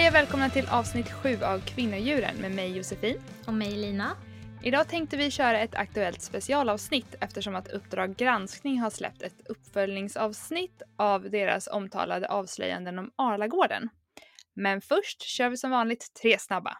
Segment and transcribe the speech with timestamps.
[0.00, 3.16] Hej och välkomna till avsnitt 7 av Kvinnodjuren med mig Josefin.
[3.46, 4.16] Och mig Lina.
[4.62, 10.82] Idag tänkte vi köra ett aktuellt specialavsnitt eftersom att Uppdrag granskning har släppt ett uppföljningsavsnitt
[10.96, 13.88] av deras omtalade avslöjanden om Arlagården.
[14.54, 16.76] Men först kör vi som vanligt tre snabba.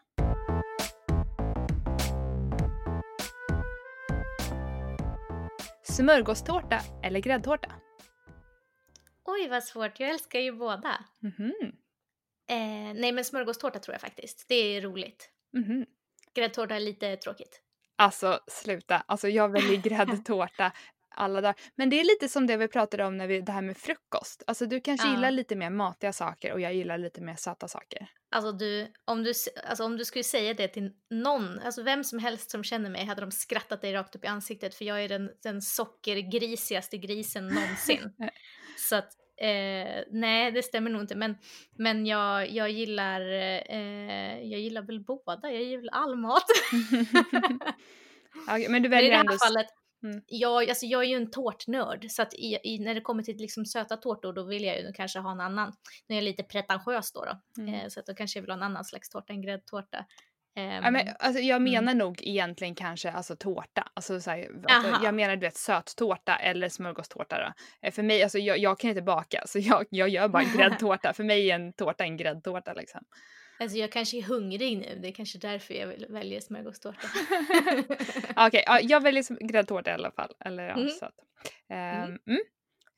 [5.82, 7.72] Smörgåstårta eller gräddtårta?
[9.24, 11.04] Oj vad svårt, jag älskar ju båda.
[11.22, 11.72] Mhm.
[12.50, 15.30] Eh, nej men smörgåstårta tror jag faktiskt, det är roligt.
[15.52, 15.86] Mhm.
[16.34, 17.60] Gräddtårta är lite tråkigt.
[17.96, 20.72] Alltså sluta, alltså jag väljer gräddtårta
[21.14, 21.54] alla dagar.
[21.74, 24.42] Men det är lite som det vi pratade om när vi, det här med frukost.
[24.46, 25.14] Alltså du kanske Ja.
[25.14, 28.06] gillar lite mer matiga saker och jag gillar lite mer söta saker.
[28.30, 29.32] Alltså du, om du,
[29.64, 33.04] alltså om du skulle säga det till någon, alltså vem som helst som känner mig
[33.04, 37.46] hade de skrattat dig rakt upp i ansiktet för jag är den, den sockergrisigaste grisen
[37.48, 38.12] någonsin.
[38.88, 41.36] Så att, eh, nej det stämmer nog inte men,
[41.76, 46.44] men jag, jag gillar, eh, jag gillar väl båda, jag gillar all mat.
[48.46, 49.36] Ja, men du Men i väljer det här ändå...
[49.46, 49.66] fallet,
[50.02, 50.22] Mm.
[50.26, 53.36] jag, alltså jag är ju en tårtnörd så att i, i, när det kommer till
[53.36, 55.72] liksom söta tårtor då vill jag ju kanske ha en annan,
[56.06, 57.74] nu är jag lite pretentiös då, då Mm.
[57.74, 60.06] eh, så att då kanske jag vill ha en annan slags tårta, en gräddtårta.
[60.56, 61.72] Ehm, Ja, men, alltså, jag Mm.
[61.72, 63.88] menar nog egentligen kanske alltså, tårta.
[63.94, 67.38] Alltså, så här, alltså, jag menar du vet söttårta eller smörgåstårta.
[67.38, 67.52] Då.
[67.88, 71.12] Eh, För mig, alltså, jag, jag kan inte baka så jag, jag gör bara gräddtårta.
[71.12, 73.00] För mig är en tårta en gräddtårta liksom.
[73.60, 77.08] Alltså jag kanske är hungrig nu, det är kanske därför jag vill, väljer smörgåstårta.
[78.46, 80.32] Okej, ja, jag väljer gräddtårta i alla fall.
[80.44, 80.88] Eller ja, Mm.
[80.88, 81.14] sött.
[81.68, 82.40] Ehm, mm.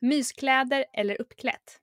[0.00, 1.78] Myskläder eller uppklätt?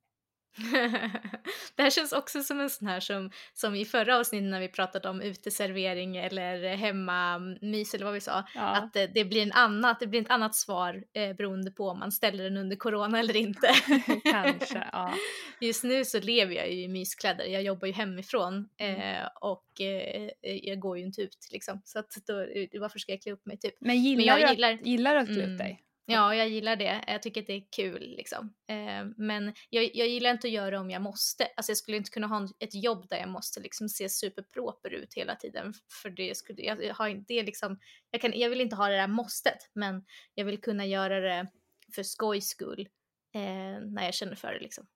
[1.75, 4.67] det här känns också som en sån här som, som i förra avsnittet när vi
[4.67, 8.43] pratade om uteservering eller hemmamys eller vad vi sa.
[8.55, 8.61] Ja.
[8.61, 11.99] Att det, det, blir en annat, det blir ett annat svar eh, beroende på om
[11.99, 13.67] man ställer den under corona eller inte.
[14.31, 15.13] Kanske, ja.
[15.61, 19.01] Just nu så lever jag ju i myskläder, jag jobbar ju hemifrån Mm.
[19.01, 21.81] eh, och eh, jag går ju inte ut liksom.
[21.85, 22.33] Så att då,
[22.79, 23.75] varför ska jag klä upp mig typ?
[23.79, 25.51] Men gillar, jag du, att, gillar- gillar du att klä Mm.
[25.53, 25.81] upp dig?
[26.11, 27.03] Ja, jag gillar det.
[27.07, 28.53] Jag tycker att det är kul liksom.
[28.67, 31.47] Eh, men jag, jag gillar inte att göra det om jag måste.
[31.57, 35.13] Alltså jag skulle inte kunna ha ett jobb där jag måste liksom se superproper ut
[35.13, 35.73] hela tiden.
[36.01, 37.79] För det skulle, jag, jag har det liksom,
[38.11, 39.69] jag, kan, jag vill inte ha det där måstet.
[39.73, 41.47] Men jag vill kunna göra det
[41.95, 42.89] för skojs skull.
[43.35, 44.87] Eh, när jag känner för det liksom.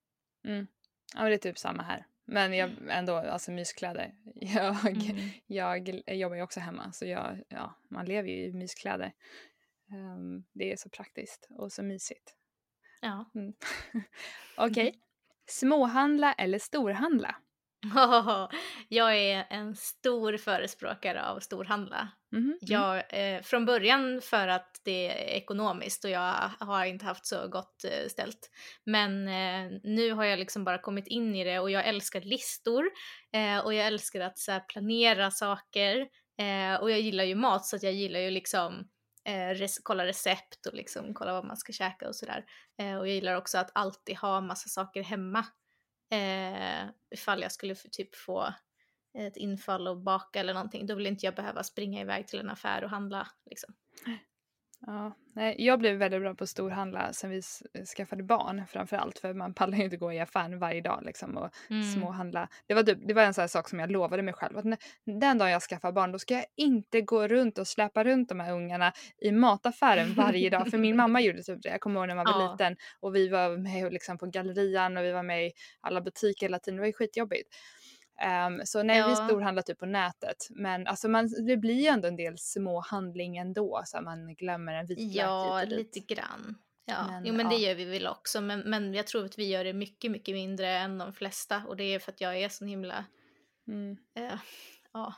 [0.46, 0.66] Mm.
[1.14, 2.06] Ja, men det är typ samma här.
[2.26, 4.14] Men jag ändå, alltså myskläder.
[4.34, 5.30] Jag, Mm.
[5.46, 9.12] jag jobbar ju också hemma så jag, ja, man lever ju i myskläder.
[9.92, 12.34] Ehm, det är så praktiskt och så mysigt.
[13.00, 13.30] Ja.
[13.34, 13.52] Mm.
[14.56, 15.00] Okej.
[15.46, 17.36] Småhandla eller storhandla?
[18.88, 22.08] jag är en stor förespråkare av storhandla.
[22.32, 22.58] Mhm, mm.
[22.60, 27.48] Jag, eh, från början för att det är ekonomiskt och jag har inte haft så
[27.48, 28.50] gott eh, ställt.
[28.84, 32.90] Men eh, nu har jag liksom bara kommit in i det och jag älskar listor
[33.32, 35.96] eh, och jag älskar att så här, planera saker
[36.38, 38.88] eh, och jag gillar ju mat så att jag gillar ju liksom
[39.24, 42.44] eh, res- kolla recept och liksom kolla vad man ska käka och sådär.
[42.78, 45.46] Eh, och jag gillar också att alltid ha massa saker hemma.
[46.12, 48.54] Eh, ifall jag skulle typ få
[49.18, 52.50] ett infall och baka eller någonting, då vill inte jag behöva springa iväg till en
[52.50, 53.28] affär och handla.
[53.50, 53.74] Liksom.
[54.86, 57.62] Ja, nej, jag blev väldigt bra på storhandla sen vi s-
[57.96, 61.36] skaffade barn framför allt för man pallar ju inte gå i affären varje dag liksom
[61.36, 61.82] och Mm.
[61.82, 62.48] småhandla.
[62.66, 64.64] Det var, typ, det var en sån sak som jag lovade mig själv att
[65.04, 68.40] den dagen jag skaffar barn då ska jag inte gå runt och släpa runt de
[68.40, 70.70] här ungarna i mataffären varje dag.
[70.70, 71.68] För min mamma gjorde typ det.
[71.68, 72.52] Jag kommer ihåg när man var Ja.
[72.52, 76.46] liten och vi var med liksom på gallerian och vi var med i alla butiker
[76.46, 76.76] hela tiden.
[76.76, 77.48] Det var ju skitjobbigt.
[78.20, 79.16] Ehm, så nej, vi Ja.
[79.16, 80.46] storhandlar typ på nätet.
[80.50, 84.34] Men alltså man, det blir ju ändå en del små handling ändå så att man
[84.34, 85.70] glömmer en vitlök Ja, dit.
[85.94, 86.54] lite grann.
[86.86, 87.68] Ja, Men, jo men det ja.
[87.68, 88.40] gör vi väl också.
[88.40, 91.62] Men, men jag tror att vi gör det mycket, mycket mindre än de flesta.
[91.68, 93.04] Och det är för att jag är så himla,
[93.68, 93.96] Mm.
[94.16, 94.38] eh,
[94.92, 95.14] ja,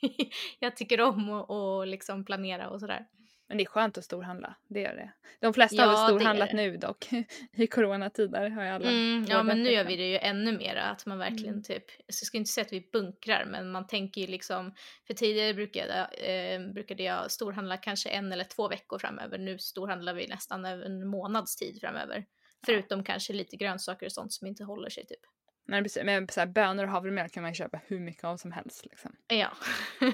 [0.58, 3.06] jag tycker om att och liksom planera och sådär.
[3.48, 5.12] Men det är skönt att storhandla, det är det.
[5.40, 7.08] De flesta har Ja, är storhandlat nu dock.
[7.52, 10.76] I coronatider har ju alla Mm, ja men nu gör vi det ju ännu mer
[10.76, 11.62] att man verkligen Mm.
[11.62, 14.74] typ, så jag ska inte säga att vi bunkrar men man tänker ju liksom,
[15.06, 20.14] för tidigare brukade, eh, brukade jag storhandla kanske en eller två veckor framöver, nu storhandlar
[20.14, 22.24] vi nästan en månads tid framöver.
[22.66, 25.20] Förutom kanske lite grönsaker och sånt som inte håller sig typ.
[25.66, 28.36] Men, precis, men så här, bönor och havremjölk kan man ju köpa hur mycket av
[28.36, 28.84] som helst.
[28.84, 29.16] Liksom.
[29.26, 29.52] Ja.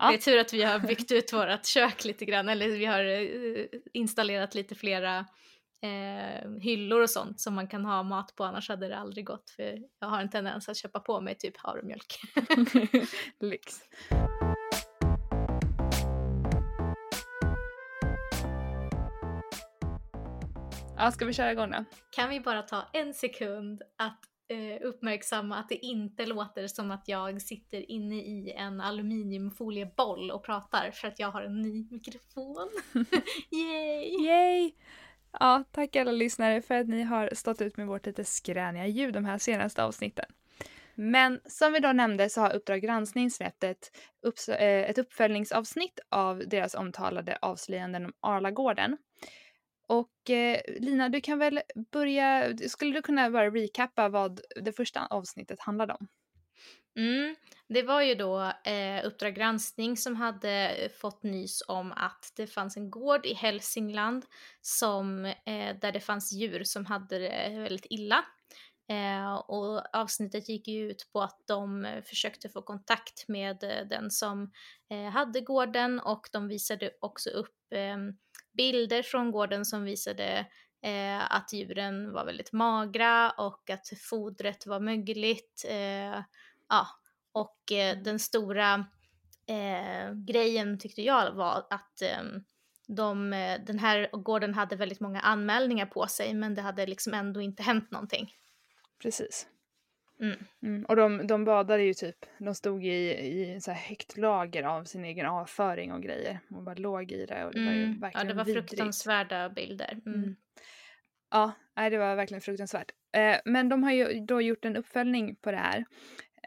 [0.00, 0.08] Ja.
[0.08, 3.04] Det är tur att vi har byggt ut vårt kök lite grann, eller vi har
[3.04, 5.18] eh, installerat lite flera
[5.82, 9.50] eh, hyllor och sånt som man kan ha mat på, annars hade det aldrig gått.
[9.50, 12.20] För jag har en tendens att köpa på mig typ havremjölk.
[13.40, 13.80] Lyx.
[20.96, 21.84] Ja, ska vi köra igång då?
[22.10, 24.20] kan vi bara ta en sekund att
[24.50, 30.44] eh, uppmärksamma att det inte låter som att jag sitter inne i en aluminiumfolieboll och
[30.44, 32.70] pratar för att jag har en ny mikrofon.
[33.50, 34.26] Yay!
[34.26, 34.72] Yay!
[35.40, 39.14] Ja, tack alla lyssnare för att ni har stått ut med vårt lite skräniga ljud
[39.14, 40.26] de här senaste avsnitten.
[40.94, 43.90] Men som vi då nämnde så har Uppdrag granskning släppt ett,
[44.26, 48.96] upps- eh, ett uppföljningsavsnitt av deras omtalade avslöjanden om Arlagården.
[49.90, 51.60] Och eh, Lina, du kan väl
[51.92, 56.08] börja, skulle du kunna bara recappa vad det första avsnittet handlade om?
[56.96, 57.36] Mm,
[57.68, 62.46] det var ju då eh, Uppdrag granskning som hade eh, fått nys om att det
[62.46, 64.24] fanns en gård i Hälsingland
[64.60, 68.24] som, eh, där det fanns djur som hade det eh, väldigt illa.
[68.90, 73.56] Eh, och avsnittet gick ju ut på att de eh, försökte få kontakt med
[73.90, 74.52] den som
[74.90, 78.12] eh, hade gården och de visade också upp ehm,
[78.52, 80.46] bilder från gården som visade
[80.82, 85.64] eh, att djuren var väldigt magra och att fodret var mögligt.
[85.68, 86.22] Eh,
[86.68, 86.86] ja,
[87.32, 88.74] och eh, den stora
[89.46, 92.44] eh, grejen tyckte jag var att ehm,
[92.88, 97.14] de, eh, den här gården hade väldigt många anmälningar på sig men det hade liksom
[97.14, 98.34] ändå inte hänt någonting.
[99.02, 99.46] Precis.
[100.20, 100.38] Mm.
[100.62, 100.84] Mm.
[100.84, 104.84] Och de, de badade ju typ, de stod i, i så här högt lager av
[104.84, 108.00] sin egen avföring och grejer och bara låg i det och det var ju Mm.
[108.00, 108.68] verkligen Ja, det var vidrigt.
[108.70, 109.98] fruktansvärda bilder.
[110.06, 110.18] Mm.
[110.22, 110.36] Mm.
[111.30, 111.52] Ja,
[111.90, 112.90] det var verkligen fruktansvärt.
[113.12, 115.84] Eh, men de har ju då gjort en uppföljning på det här.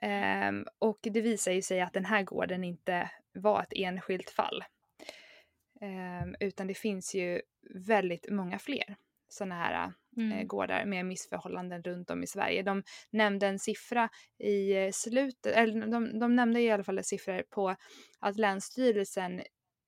[0.02, 4.64] Ehm, och det visar ju sig att den här gården inte var ett enskilt fall.
[5.81, 7.42] Ehm, utan det finns ju
[7.88, 8.96] väldigt många fler
[9.33, 10.47] sådana här eh, Mm.
[10.47, 12.63] gårdar med missförhållanden runt om i Sverige.
[12.63, 14.09] De nämnde en siffra
[14.39, 17.75] i eh, slutet, eller de, de nämnde i alla fall siffror på
[18.19, 19.41] att Länsstyrelsen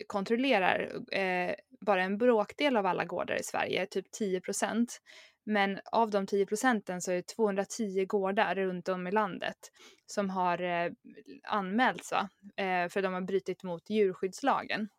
[0.08, 5.02] kontrollerar eh, bara en bråkdel av alla gårdar i Sverige, typ 10 procent.
[5.44, 9.58] Men av de 10 procenten så är det 210 gårdar runt om i landet
[10.06, 10.92] som har eh,
[11.44, 12.30] anmälts va?
[12.64, 14.90] Eh, för de har brutit mot djurskyddslagen.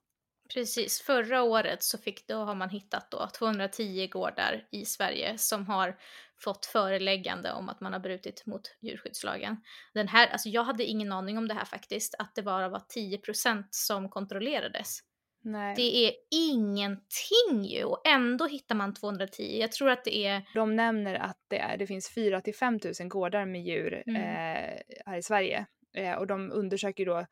[0.55, 5.67] Precis, förra året så fick, då har man hittat då 210 gårdar i Sverige som
[5.67, 5.97] har
[6.39, 9.57] fått föreläggande om att man har brutit mot djurskyddslagen.
[9.95, 12.83] Den här, alltså jag hade ingen aning om det här faktiskt, att det bara var
[12.97, 14.99] 10% som kontrollerades.
[15.45, 15.75] Nej.
[15.77, 19.59] Det är ingenting ju och ändå hittar man 210.
[19.61, 22.79] Jag tror att det är, De nämner att det, är, det finns 4 till 5
[23.01, 24.23] 000 gårdar med djur Mm.
[24.23, 25.67] eh, här i Sverige.
[25.97, 27.27] Eh, och de undersöker då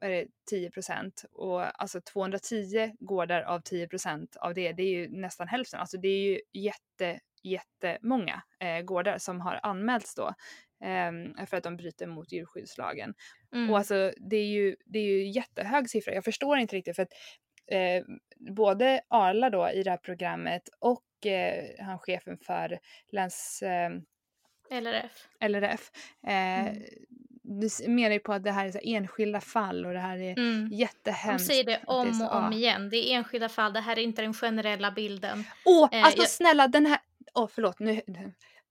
[0.00, 1.24] är det, 10 procent.
[1.32, 5.80] Och alltså 210 gårdar av 10 procent av det, det är ju nästan hälften.
[5.80, 10.34] Alltså det är ju jätte, jättemånga eh, gårdar som har anmälts då.
[10.84, 13.14] Eh, för att de bryter mot djurskyddslagen.
[13.54, 16.14] mm, Och alltså det är ju, det är ju jättehög siffra.
[16.14, 17.12] Jag förstår inte riktigt för att
[17.66, 18.04] eh,
[18.54, 22.78] både Arla då i det här programmet och eh, han chefen för
[23.12, 23.90] läns, eh,
[24.70, 25.28] LRF.
[25.40, 25.90] LRF
[26.26, 26.82] eh, Mm.
[27.60, 30.18] Du menar ju på att det här är så här enskilda fall och det här
[30.18, 30.68] är Mm.
[30.70, 31.46] De jättehemskt.
[31.46, 32.58] säger det om så- och om ja.
[32.58, 32.88] igen.
[32.90, 35.44] Det är enskilda fall, det här är inte den generella bilden.
[35.64, 36.98] Åh, Eh, alltså jag- snälla den här,
[37.34, 38.00] åh förlåt nu,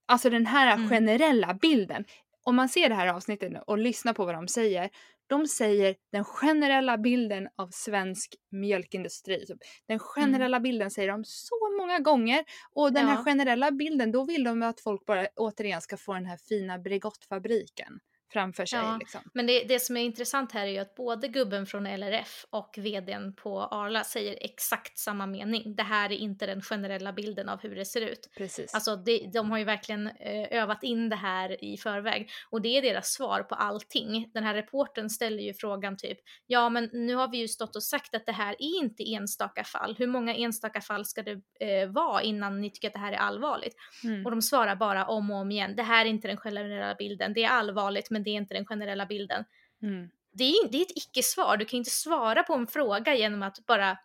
[0.06, 0.88] alltså den här Mm.
[0.88, 2.04] generella bilden.
[2.42, 4.90] Om man ser det här avsnittet och lyssnar på vad de säger.
[5.26, 9.46] De säger den generella bilden av svensk mjölkindustri.
[9.46, 9.58] Typ.
[9.88, 12.44] Den generella bilden säger de så många gånger.
[12.72, 13.24] Och den här Ja.
[13.24, 18.00] generella bilden, då vill de att folk bara återigen ska få den här fina Bregottfabriken
[18.32, 18.78] framför sig.
[18.78, 18.96] Ja.
[19.00, 19.20] Liksom.
[19.34, 22.74] Men det, det som är intressant här är ju att både gubben från LRF och
[22.78, 25.76] vdn på Arla säger exakt samma mening.
[25.76, 28.30] Det här är inte den generella bilden av hur det ser ut.
[28.36, 28.74] Precis.
[28.74, 32.78] Alltså det, de har ju verkligen eh, övat in det här i förväg och det
[32.78, 34.30] är deras svar på allting.
[34.34, 37.82] Den här reporten ställer ju frågan typ, ja men nu har vi ju stått och
[37.82, 39.96] sagt att det här är inte enstaka fall.
[39.98, 43.16] Hur många enstaka fall ska det eh, vara innan ni tycker att det här är
[43.16, 43.74] allvarligt?
[44.04, 44.26] Mm.
[44.26, 47.32] Och de svarar bara om och om igen, det här är inte den generella bilden,
[47.32, 49.44] det är allvarligt men det är inte den generella bilden.
[49.82, 50.10] Mm.
[50.32, 53.66] Det är, det är ett icke-svar, du kan inte svara på en fråga genom att
[53.66, 53.98] bara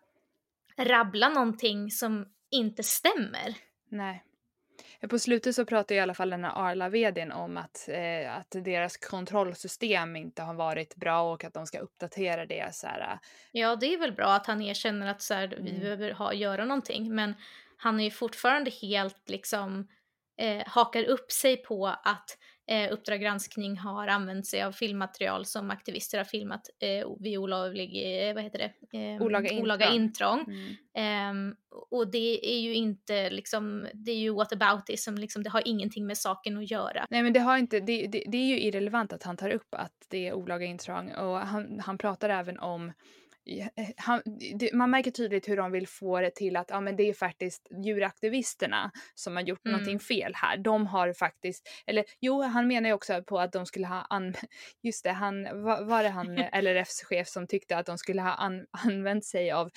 [0.77, 3.55] rabbla någonting som inte stämmer.
[3.89, 4.23] Nej.
[5.09, 8.97] På slutet så pratar i alla fall den här Arla-vdn om att, eh, att deras
[8.97, 12.75] kontrollsystem inte har varit bra och att de ska uppdatera det.
[12.75, 13.17] Så här, eh,
[13.51, 15.79] Ja, det är väl bra att han erkänner att så här, vi Mm.
[15.81, 17.33] behöver ha, göra någonting, men
[17.77, 19.87] han är ju fortfarande helt liksom
[20.37, 25.71] eh, hakar upp sig på att eh, Uppdrag granskning har använt sig av filmmaterial som
[25.71, 28.97] aktivister har filmat eh, vid olovlig, eh, vad heter det?
[28.97, 29.49] Eh, Olaga
[29.89, 29.95] intrång.
[29.95, 30.39] intrång.
[30.47, 30.75] mm.
[30.97, 31.55] Ehm,
[31.91, 36.17] och det är ju inte liksom, det är ju whataboutism, liksom, det har ingenting med
[36.17, 37.05] saken att göra.
[37.09, 39.75] Nej men det har inte, det, det, det är ju irrelevant att han tar upp
[39.75, 42.93] att det är olaga intrång och han, han pratar även om eh,
[43.97, 44.21] han,
[44.55, 47.13] det, man märker tydligt hur de vill få det till att ja, men det är
[47.13, 49.71] faktiskt djuraktivisterna som har gjort mm.
[49.71, 50.57] någonting fel här.
[50.57, 54.33] De har faktiskt, eller jo han menar ju också på att de skulle ha, an,
[54.81, 58.33] just det, han, var, var det han LRFs chef som tyckte att de skulle ha
[58.33, 59.69] an, använt sig av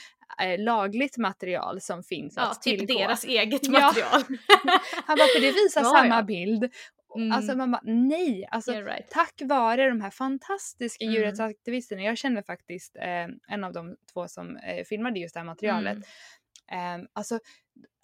[0.42, 2.98] eh, lagligt material som finns ja, att typ tillgå.
[2.98, 4.22] deras eget material.
[4.28, 4.80] Ja.
[5.06, 6.70] han bara, för det visar ja, samma bild
[7.16, 7.32] Mm.
[7.32, 9.10] Alltså man bara nej, alltså right.
[9.10, 11.14] tack vare de här fantastiska mm.
[11.14, 12.02] djurrättsaktivisterna.
[12.02, 15.92] Jag känner faktiskt eh, en av de två som eh, filmade just det här materialet.
[15.92, 16.04] Mm.
[17.00, 17.38] Eh, alltså,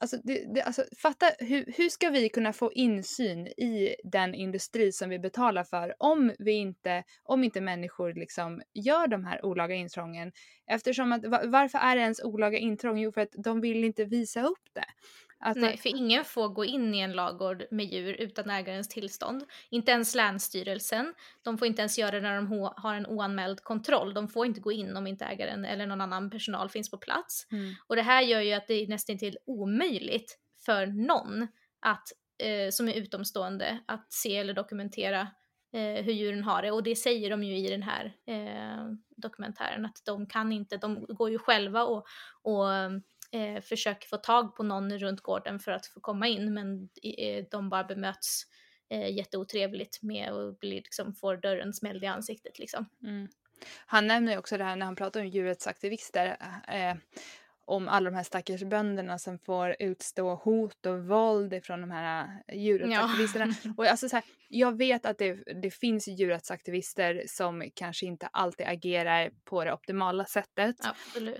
[0.00, 4.92] alltså, det, det, alltså fatta hur, hur ska vi kunna få insyn i den industri
[4.92, 9.74] som vi betalar för om vi inte, om inte människor liksom gör de här olaga
[9.74, 10.32] intrången?
[10.66, 12.98] Eftersom att varför är det ens olaga intrång?
[12.98, 14.86] Jo för att de vill inte visa upp det.
[15.44, 19.44] Alltså, Nej, för ingen får gå in i en lagård med djur utan ägarens tillstånd.
[19.70, 21.14] Inte ens Länsstyrelsen.
[21.42, 24.14] De får inte ens göra det när de har en oanmäld kontroll.
[24.14, 27.46] De får inte gå in om inte ägaren eller någon annan personal finns på plats.
[27.52, 27.74] Mm.
[27.86, 31.48] Och det här gör ju att det är nästan till omöjligt för någon
[31.80, 32.08] att,
[32.38, 35.20] eh, som är utomstående att se eller dokumentera
[35.72, 36.70] eh, hur djuren har det.
[36.70, 38.86] Och det säger de ju i den här eh,
[39.16, 42.06] dokumentären att de kan inte, de går ju själva och,
[42.42, 42.66] och
[43.34, 47.44] eh, försöker få tag på någon runt gården för att få komma in men eh,
[47.50, 48.42] de bara bemöts
[48.90, 52.58] eh, jätteotrevligt med och blir, liksom, får dörren smälld i ansiktet.
[52.58, 52.86] Liksom.
[53.02, 53.28] Mm.
[53.86, 56.36] Han nämner ju också det här när han pratar om djurrättsaktivister.
[56.68, 56.94] Eh,
[57.66, 62.28] om alla de här stackars bönderna som får utstå hot och våld ifrån de här
[62.46, 63.54] äh, djurrättsaktivisterna.
[63.64, 63.70] Ja.
[63.76, 68.66] Och alltså så här, jag vet att det, det finns djurrättsaktivister som kanske inte alltid
[68.66, 70.76] agerar på det optimala sättet.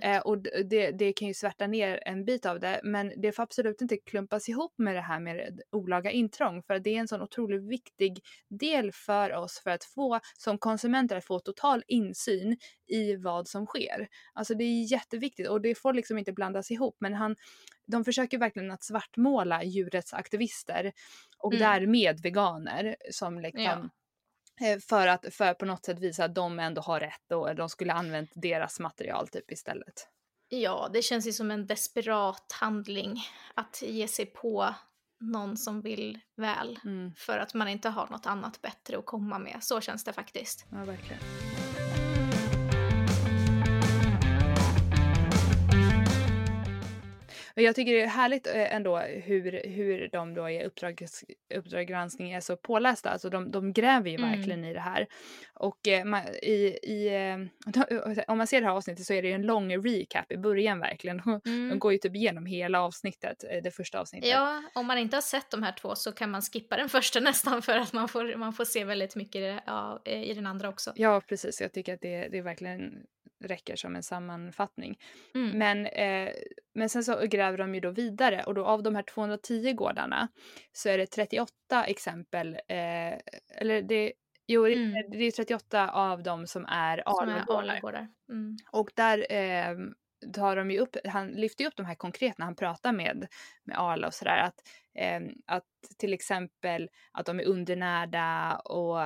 [0.01, 0.39] Eh, och
[0.71, 3.97] det, det kan ju svärta ner en bit av det men det får absolut inte
[3.97, 8.19] klumpas ihop med det här med olaga intrång för det är en sån otroligt viktig
[8.49, 12.57] del för oss för att få som konsumenter att få total insyn
[12.87, 14.09] i vad som sker.
[14.33, 17.37] Alltså det är jätteviktigt och det får liksom inte blandas ihop men han,
[17.87, 20.93] de försöker verkligen att svartmåla djurrättsaktivister
[21.39, 21.63] och mm.
[21.63, 23.89] därmed veganer som liksom ja.
[24.61, 27.69] Eh, för att för på något sätt visa att de ändå har rätt och de
[27.69, 30.09] skulle använt deras material typ istället.
[30.49, 33.21] Ja, det känns ju som en desperat handling
[33.55, 34.75] att ge sig på
[35.21, 37.15] någon som vill väl mm.
[37.15, 39.59] för att man inte har något annat bättre att komma med.
[39.61, 40.67] Så känns det faktiskt.
[40.71, 41.21] Ja, verkligen.
[47.55, 51.07] Men jag tycker det är härligt eh, ändå hur, hur de då i Uppdrag,
[51.55, 53.11] uppdrag granskning är så pålästa.
[53.11, 54.31] Alltså de, de gräver ju mm.
[54.31, 55.07] verkligen i det här.
[55.55, 57.09] Och eh, man, i, i,
[58.17, 60.37] eh, om man ser det här avsnittet så är det ju en lång recap i
[60.37, 61.23] början verkligen.
[61.45, 61.69] Mm.
[61.69, 64.31] De går ju typ igenom hela avsnittet, det första avsnittet.
[64.31, 67.21] Ja, om man inte har sett de här två så kan man skippa den första
[67.21, 70.93] nästan för att man får, man får se väldigt mycket ja, i den andra också.
[70.97, 71.61] Ja, precis.
[71.61, 73.07] Jag tycker att det, det är verkligen
[73.45, 74.99] räcker som en sammanfattning.
[75.35, 75.59] Mm.
[75.59, 76.33] Men, eh,
[76.75, 80.29] men sen så gräver de ju då vidare och då av de här 210 gårdarna
[80.73, 83.15] så är det 38 exempel, eh,
[83.61, 84.13] eller det
[84.47, 85.11] Jo, mm.
[85.11, 88.09] det är 38 av dem som är Arlagårdar.
[88.29, 88.57] Mm.
[88.73, 89.77] Och där eh,
[90.33, 93.27] tar de ju upp, han lyfter ju upp de här konkret när han pratar med,
[93.65, 94.39] med Arla och sådär.
[94.39, 94.63] Att,
[94.95, 95.65] eh, att
[95.99, 98.99] till exempel att de är undernärda och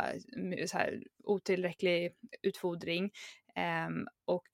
[0.66, 3.10] så här, otillräcklig utfodring.
[3.88, 4.48] Um, och,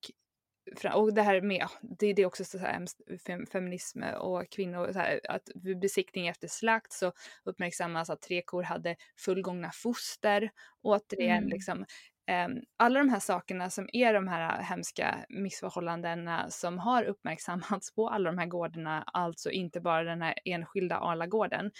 [0.94, 2.86] och det här med, det, det är också så här
[3.26, 7.12] fem, feminism och kvinnor, så här, att vid besiktning efter slakt så
[7.44, 10.50] uppmärksammas att tre kor hade fullgångna foster.
[10.82, 11.48] Återigen mm.
[11.48, 17.94] liksom, um, alla de här sakerna som är de här hemska missförhållandena som har uppmärksammats
[17.94, 21.70] på alla de här gårdarna, alltså inte bara den här enskilda Arlagården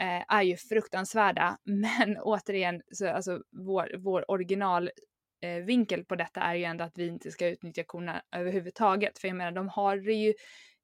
[0.00, 1.58] eh, är ju fruktansvärda.
[1.64, 4.90] Men återigen, så, alltså, vår, vår original
[5.66, 9.18] vinkel på detta är ju ändå att vi inte ska utnyttja korna överhuvudtaget.
[9.18, 10.34] För jag menar, de har det ju,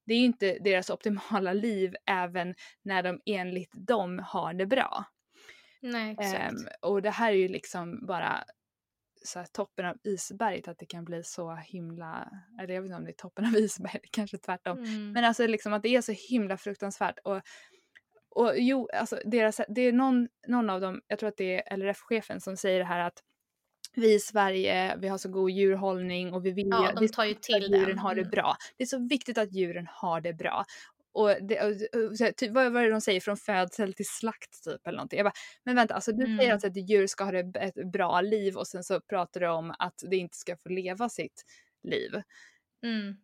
[0.07, 5.05] det är ju inte deras optimala liv även när de enligt dem har det bra.
[5.83, 6.53] Nej, exakt.
[6.53, 8.45] Um, och det här är ju liksom bara
[9.25, 12.97] så här, toppen av isberget att det kan bli så himla, eller jag vet inte
[12.97, 14.79] om det är toppen av isberget, kanske tvärtom.
[14.79, 15.13] Mm.
[15.13, 17.19] Men alltså liksom att det är så himla fruktansvärt.
[17.25, 17.41] Och,
[18.31, 21.77] och jo, alltså deras, det är någon, någon av dem, jag tror att det är
[21.77, 23.23] LRF-chefen som säger det här att
[23.95, 27.35] vi i Sverige, vi har så god djurhållning och vi vill ja, de tar ju
[27.35, 28.31] till att djuren har det mm.
[28.31, 28.57] bra.
[28.77, 30.65] Det är så viktigt att djuren har det bra.
[31.15, 34.87] Och, det, och typ, vad, vad är det de säger, från födsel till slakt typ
[34.87, 35.17] eller någonting.
[35.17, 35.33] Jag bara,
[35.65, 36.39] men vänta, alltså du mm.
[36.39, 39.75] säger alltså att djur ska ha ett bra liv och sen så pratar du om
[39.79, 41.45] att det inte ska få leva sitt
[41.83, 42.23] liv.
[42.83, 43.17] Mm.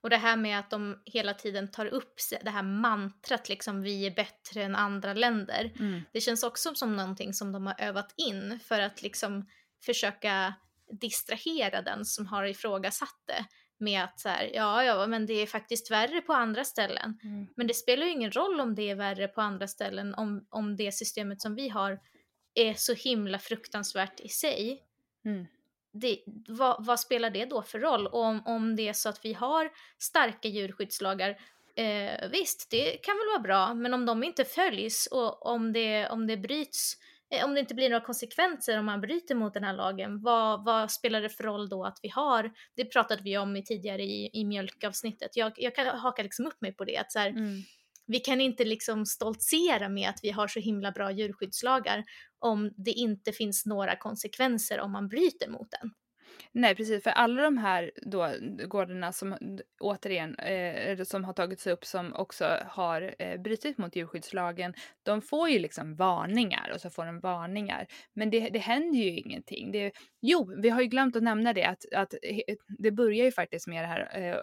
[0.00, 4.06] Och det här med att de hela tiden tar upp det här mantrat liksom vi
[4.06, 5.72] är bättre än andra länder.
[5.78, 6.00] Mm.
[6.12, 9.46] Det känns också som någonting som de har övat in för att liksom
[9.86, 10.54] försöka
[11.00, 13.44] distrahera den som har ifrågasatt det
[13.78, 17.18] med att så här, ja, ja, men det är faktiskt värre på andra ställen.
[17.22, 17.46] Mm.
[17.56, 20.76] Men det spelar ju ingen roll om det är värre på andra ställen om, om
[20.76, 22.00] det systemet som vi har
[22.54, 24.82] är så himla fruktansvärt i sig.
[25.24, 25.46] Mm.
[25.92, 28.06] Det, vad, vad, spelar det då för roll?
[28.06, 31.40] Och om, om det är så att vi har starka djurskyddslagar,
[31.76, 36.08] eh, visst, det kan väl vara bra, men om de inte följs och om det,
[36.08, 36.96] om det bryts
[37.44, 40.90] om det inte blir några konsekvenser om man bryter mot den här lagen, vad, vad
[40.90, 44.44] spelar det för roll då att vi har, det pratade vi om tidigare i, i
[44.44, 47.62] mjölkavsnittet, jag, jag kan haka liksom upp mig på det, att så här, Mm.
[48.06, 52.04] vi kan inte liksom stoltsera med att vi har så himla bra djurskyddslagar
[52.38, 55.90] om det inte finns några konsekvenser om man bryter mot den.
[56.52, 58.28] Nej precis, för alla de här då,
[58.66, 59.36] gårdarna som
[59.80, 65.48] återigen eh, som har tagits upp som också har eh, brutit mot djurskyddslagen, de får
[65.48, 67.86] ju liksom varningar och så får de varningar.
[68.12, 69.72] Men det, det händer ju ingenting.
[69.72, 72.14] Det, jo, vi har ju glömt att nämna det att, att
[72.78, 74.36] det börjar ju faktiskt med det här eh,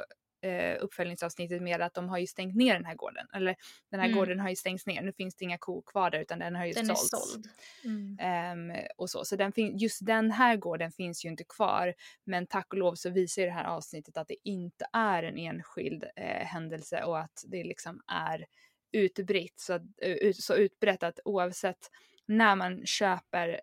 [0.44, 3.28] eh, uppföljningsavsnittet med att de har ju stängt ner den här gården.
[3.34, 3.56] Eller
[3.92, 4.20] den här Mm.
[4.20, 5.02] gården har ju stängts ner.
[5.02, 7.32] Nu finns det inga kor kvar där utan den har ju Den är sålts.
[7.32, 7.48] såld.
[7.84, 8.18] Mm.
[8.20, 9.26] Ehm, och så.
[9.26, 11.94] Så den just den här gården finns ju inte kvar.
[12.24, 15.38] Men tack och lov så visar ju det här avsnittet att det inte är en
[15.38, 18.46] enskild eh, händelse och att det liksom är
[18.92, 19.60] utbrett.
[19.60, 21.90] Så, eh, ut, så utbrett att oavsett
[22.26, 23.62] när man köper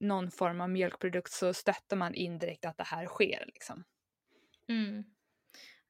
[0.00, 3.44] någon form av mjölkprodukt så stöttar man indirekt att det här sker.
[3.46, 3.84] Liksom.
[4.68, 5.04] Mm.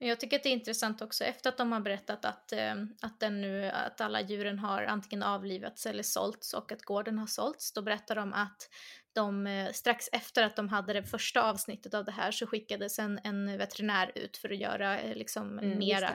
[0.00, 2.74] Men Jag tycker att det är intressant också efter att de har berättat att, eh,
[3.02, 7.26] att, den nu, att alla djuren har antingen avlivats eller sålts och att gården har
[7.26, 7.72] sålts.
[7.72, 8.68] Då berättar de att
[9.12, 12.98] de eh, strax efter att de hade det första avsnittet av det här så skickades
[12.98, 16.10] en, en veterinär ut för att göra eh, liksom Mm, mera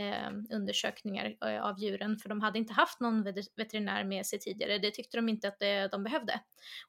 [0.00, 4.38] eh, undersökningar eh, av djuren för de hade inte haft någon vet- veterinär med sig
[4.38, 4.78] tidigare.
[4.78, 6.40] Det tyckte de inte att eh, de behövde.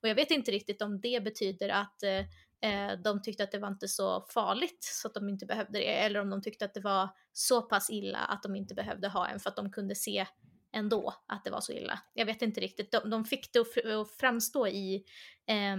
[0.02, 2.26] Och jag vet inte riktigt om det betyder att eh,
[2.62, 6.00] Eh, de tyckte att det var inte så farligt så att de inte behövde det
[6.00, 9.28] eller om de tyckte att det var så pass illa att de inte behövde ha
[9.28, 10.26] en för att de kunde se
[10.74, 12.00] ändå att det var så illa.
[12.14, 12.92] Jag vet inte riktigt.
[12.92, 15.06] De, de fick det att framstå i,
[15.46, 15.78] eh,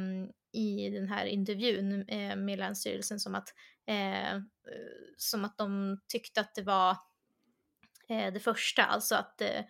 [0.52, 3.54] i den här intervjun eh, med Länsstyrelsen som att,
[3.86, 4.40] eh,
[5.16, 6.90] som att de tyckte att det var
[8.08, 9.64] eh, det första, alltså att eh,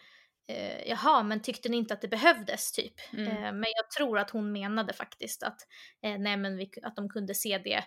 [0.52, 2.94] eh, eh, jaha, men tyckte ni inte att det behövdes typ?
[3.12, 3.26] Mm.
[3.28, 5.60] Eh, men jag tror att hon menade faktiskt att,
[6.02, 7.84] eh, nej, men vi, att de kunde se det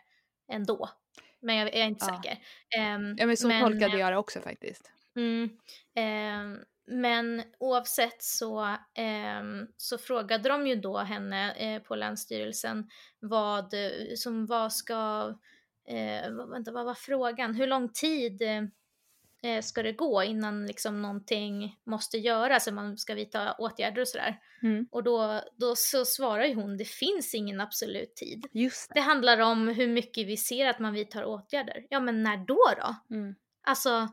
[0.51, 0.89] ändå.
[1.41, 2.15] Men jag, jag är inte Ja.
[2.15, 2.38] säker.
[2.78, 4.91] Ehm, Ja men så men, tolkade jag det också faktiskt.
[5.15, 5.49] Mm,
[5.95, 13.73] ehm, men oavsett så, ehm, så frågade de ju då henne eh, på Länsstyrelsen vad,
[13.73, 15.34] eh, som vad ska,
[15.88, 18.41] eh, vänta vad var frågan, hur lång tid
[19.45, 24.08] eh, ska det gå innan liksom någonting måste göras, om man ska vidta åtgärder och
[24.08, 24.39] sådär.
[24.62, 24.88] Mm.
[24.91, 28.45] Och då, då så svarar ju hon, det finns ingen absolut tid.
[28.51, 31.86] Just Det handlar om hur mycket vi ser att man vidtar åtgärder.
[31.89, 33.15] Ja men när då då?
[33.15, 33.36] Mm.
[33.63, 34.08] Alltså,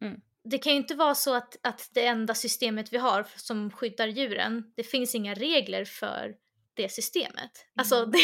[0.00, 0.20] Mm.
[0.44, 4.06] det kan ju inte vara så att, att det enda systemet vi har som skyddar
[4.06, 6.34] djuren, det finns inga regler för
[6.74, 7.66] det systemet.
[7.76, 8.10] Alltså, Mm.
[8.12, 8.18] det,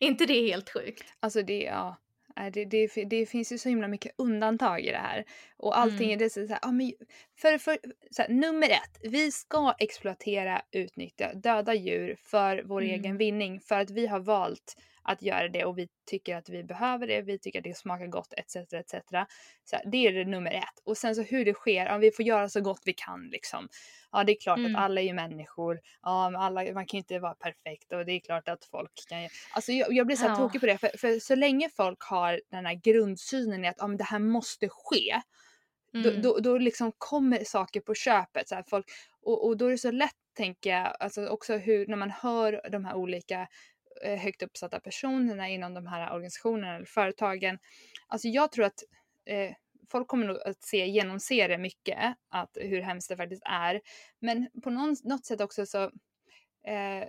[0.00, 1.14] är inte det helt sjukt?
[1.20, 1.96] Alltså det, ja.
[2.38, 5.24] Nej, Det, det, det finns ju så himla mycket undantag i det här.
[5.56, 6.14] Och allting Mm.
[6.14, 6.92] är det så här, ja, men
[7.40, 7.78] för, för,
[8.10, 12.94] så här, nummer ett, vi ska exploatera, utnyttja, döda djur för vår Mm.
[12.94, 13.60] egen vinning.
[13.60, 14.76] För att vi har valt
[15.08, 18.06] att göra det och vi tycker att vi behöver det, vi tycker att det smakar
[18.06, 18.56] gott etc.
[18.56, 18.94] etc.
[19.64, 20.80] Så det är det nummer ett.
[20.84, 23.68] Och sen så hur det sker, ja, vi får göra så gott vi kan liksom.
[24.12, 24.76] Ja det är klart Mm.
[24.76, 28.12] att alla är ju människor, ja alla, man kan ju inte vara perfekt och det
[28.12, 29.28] är klart att folk kan.
[29.54, 30.36] Alltså jag, jag blir så här Ja.
[30.36, 33.86] tokig på det för, för så länge folk har den här grundsynen i att ja,
[33.86, 35.20] men det här måste ske,
[35.92, 36.22] då, Mm.
[36.22, 38.48] då, då liksom kommer saker på köpet.
[38.48, 38.86] Så här, folk,
[39.22, 42.60] och, och då är det så lätt tänker jag, alltså också hur, när man hör
[42.70, 43.48] de här olika
[44.02, 47.58] Eh, högt uppsatta personerna inom de här organisationerna eller företagen.
[48.06, 48.82] Alltså jag tror att
[49.26, 49.52] eh,
[49.90, 53.80] folk kommer nog att se, genomse det mycket, att, hur hemskt det faktiskt är.
[54.20, 55.84] Men på någon, något sätt också så
[56.66, 57.08] eh,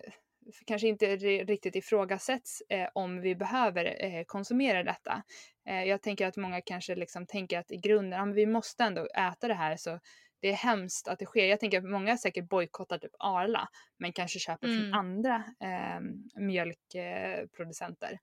[0.65, 5.23] kanske inte riktigt ifrågasätts eh, om vi behöver eh, konsumera detta.
[5.69, 8.83] Eh, jag tänker att många kanske liksom tänker att i grunden, ja, men vi måste
[8.83, 9.99] ändå äta det här så
[10.41, 11.45] det är hemskt att det sker.
[11.45, 13.67] Jag tänker att många säkert bojkottar typ Arla
[13.99, 14.79] men kanske köper Mm.
[14.79, 15.99] från andra eh,
[16.41, 18.11] mjölkproducenter.
[18.11, 18.19] Eh,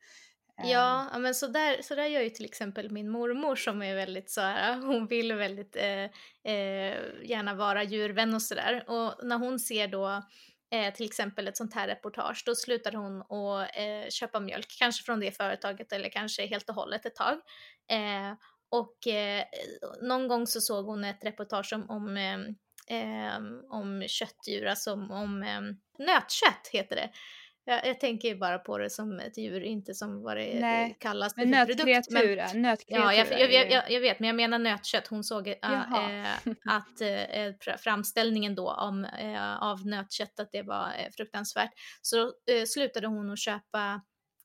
[0.71, 4.31] Ja, men så där, så där gör ju till exempel min mormor som är väldigt
[4.31, 6.05] så här, hon vill väldigt eh,
[6.55, 8.85] eh, gärna vara djurvän och sådär.
[8.91, 10.23] Och när hon ser då
[10.75, 15.05] eh, till exempel ett sånt här reportage, då slutar hon att eh, köpa mjölk, kanske
[15.05, 17.41] från det företaget eller kanske helt och hållet ett tag.
[18.71, 19.45] Och eh,
[20.03, 22.39] någon gång så såg hon ett reportage om, om, eh,
[22.99, 23.39] eh,
[23.71, 25.61] om köttdjur, alltså om, om eh,
[26.07, 27.11] nötkött heter det.
[27.69, 31.37] Jag, jag tänker bara på det som ett djur, inte som vad det Nej, kallas
[31.37, 35.07] Men nötkreatur, Men, nötkreatur ja, jag, jag, ju- jag, jag, vet, men jag menar nötkött.
[35.07, 35.55] Hon såg äh,
[36.69, 37.01] att
[37.65, 41.71] fr- framställningen då om, eh, av nötkött, att det var fruktansvärt.
[42.03, 42.33] Så
[42.67, 44.01] slutade hon att köpa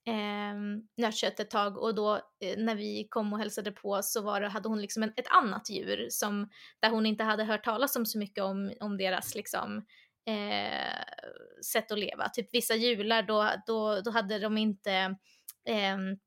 [0.07, 0.53] eh,
[0.97, 4.47] nötkött ett tag och då eh, när vi kom och hälsade på så var det,
[4.47, 8.05] hade hon liksom en, ett annat djur som, där hon inte hade hört talas om
[8.05, 9.85] så mycket om, om deras liksom
[10.27, 11.03] eh,
[11.71, 12.29] sätt att leva.
[12.29, 15.15] Typ vissa jular då, då, då hade de inte
[15.69, 16.17] ehm,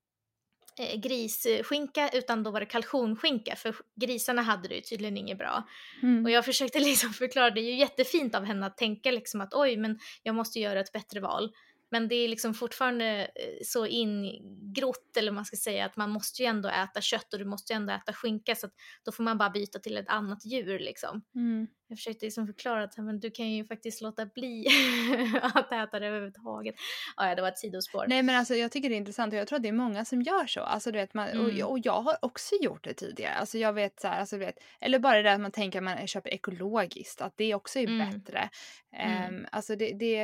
[0.79, 5.69] eh, grisskinka utan då var det kalkonskinka för grisarna hade det ju tydligen inget bra.
[6.03, 6.25] Mm.
[6.25, 9.55] Och jag försökte liksom förklara, det är ju jättefint av henne att tänka liksom att
[9.55, 11.53] oj men jag måste göra ett bättre val.
[11.95, 16.43] Men det är liksom fortfarande eh, så ingrott eller man ska säga att man måste
[16.43, 18.69] ju ändå äta kött och du måste ju ändå äta skinka så
[19.05, 21.23] då får man bara byta till ett annat djur liksom.
[21.35, 21.67] Mm.
[21.89, 24.67] Jag försökte liksom förklara att men du kan ju faktiskt låta bli
[25.43, 26.75] att äta det överhuvudtaget.
[27.17, 28.05] Ja, det var ett sidospår.
[28.09, 30.05] Nej men alltså jag tycker det är intressant och jag tror att det är många
[30.05, 30.61] som gör så.
[30.61, 31.57] Alltså, du vet, man, och, Mm.
[31.57, 33.35] jag- och jag har också gjort det tidigare.
[33.35, 35.79] Alltså, jag vet så här, alltså, du vet, eller bara det där att man tänker
[35.79, 38.11] att man köper ekologiskt, att det också är Mm.
[38.11, 38.49] bättre.
[38.97, 40.21] Ehm, alltså det, det,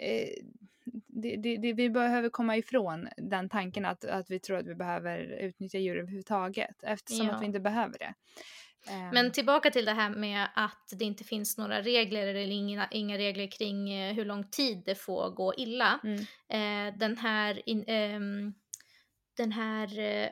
[0.00, 0.28] eh,
[1.06, 5.18] det, det, vi behöver komma ifrån den tanken att, att vi tror att vi behöver
[5.40, 7.32] utnyttja djur överhuvudtaget eftersom Ja.
[7.34, 8.14] att vi inte behöver det.
[8.90, 12.88] Ehm, Men tillbaka till det här med att det inte finns några regler eller inga,
[12.90, 16.00] inga regler kring eh, hur lång tid det får gå illa.
[16.04, 18.54] mm, Eh, den här, in, ehm,
[19.36, 20.28] den här eh,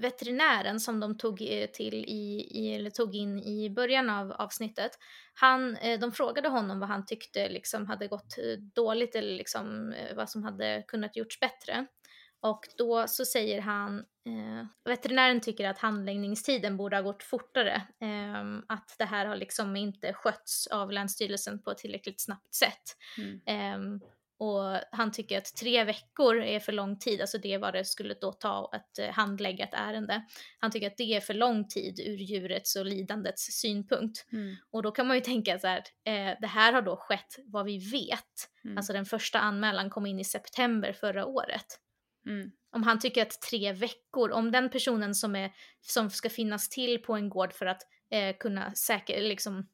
[0.00, 4.90] veterinären som de tog eh, till i, i, eller tog in i början av avsnittet.
[5.34, 9.92] Han, eh, de frågade honom vad han tyckte liksom hade gått eh, dåligt eller liksom
[9.92, 11.86] eh, vad som hade kunnat gjorts bättre.
[12.40, 17.82] Och då så säger han, eh, veterinären tycker att handläggningstiden borde ha gått fortare.
[18.00, 22.96] ehm, att det här har liksom inte skötts av Länsstyrelsen på ett tillräckligt snabbt sätt.
[23.18, 24.00] mm, Ehm,
[24.38, 27.84] och han tycker att tre veckor är för lång tid, alltså det är vad det
[27.84, 30.24] skulle då ta att eh, handlägga ett ärende.
[30.58, 34.26] Han tycker att det är för lång tid ur djurets och lidandets synpunkt.
[34.32, 37.36] mm, Och då kan man ju tänka så här, eh, det här har då skett
[37.44, 38.50] vad vi vet.
[38.64, 41.66] mm, Alltså den första anmälan kom in i september förra året.
[42.26, 46.68] mm, Om han tycker att tre veckor, om den personen som, är, som ska finnas
[46.68, 49.68] till på en gård för att eh, kunna säkra, liksom,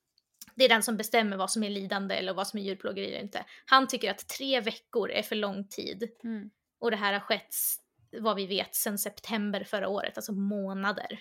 [0.54, 3.20] det är den som bestämmer vad som är lidande eller vad som är djurplågeri eller
[3.20, 3.44] inte.
[3.66, 6.50] Han tycker att tre veckor är för lång tid mm.
[6.80, 7.54] och det här har skett
[8.20, 11.20] vad vi vet sedan september förra året, alltså månader.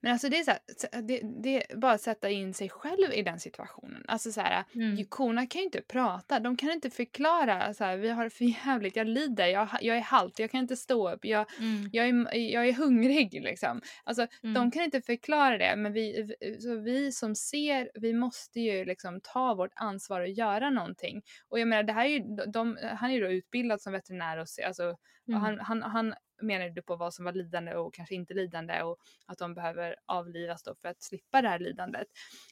[0.00, 3.22] Men alltså det är så här, det, det bara att sätta in sig själv i
[3.22, 4.04] den situationen.
[4.08, 5.04] Alltså så här, Mm.
[5.08, 8.44] korna kan ju inte prata, de kan inte förklara så här, vi har det för
[8.44, 11.90] jävligt, jag lider, jag, jag är halt, jag kan inte stå upp, jag, Mm.
[11.92, 13.80] jag, är, jag är hungrig liksom.
[14.04, 14.54] Alltså Mm.
[14.54, 19.20] de kan inte förklara det, men vi, så vi som ser, vi måste ju liksom
[19.20, 21.22] ta vårt ansvar och göra någonting.
[21.48, 22.18] Och jag menar, det här är ju,
[22.52, 25.40] de, han är ju då utbildad som veterinär och, alltså, och Mm.
[25.40, 28.96] han, han, han menade på vad som var lidande och kanske inte lidande och
[29.26, 32.06] att de behöver avlivas då för att slippa det här lidandet.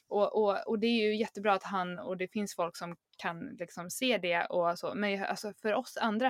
[0.07, 3.39] Och, och, och det är ju jättebra att han och det finns folk som kan
[3.59, 4.93] liksom se det och så.
[4.95, 6.27] Men alltså för oss andra,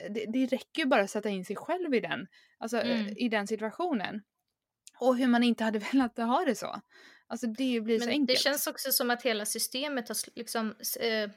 [0.00, 2.26] eh, det, det räcker ju bara att sätta in sig själv i den,
[2.58, 3.14] alltså eh, Mm.
[3.16, 4.22] i den situationen.
[4.98, 6.80] Och hur man inte hade velat ha det så.
[7.28, 8.28] Alltså det blir så Men enkelt.
[8.38, 11.30] det känns också som att hela systemet har liksom eh,